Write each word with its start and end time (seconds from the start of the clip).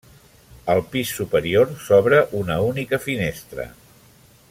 Al 0.73 0.79
pis 0.93 1.11
superior 1.17 1.69
s'obre 1.89 2.25
una 2.41 2.57
única 2.71 3.01
finestra. 3.07 3.69